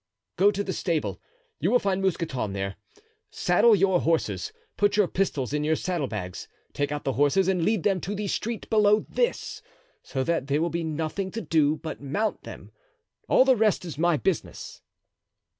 [0.35, 1.21] "Go to the stable;
[1.59, 2.75] you will find Mousqueton there;
[3.29, 7.63] saddle your horses, put your pistols in your saddle bags, take out the horses and
[7.63, 9.61] lead them to the street below this,
[10.01, 12.71] so that there will be nothing to do but mount them;
[13.29, 14.81] all the rest is my business."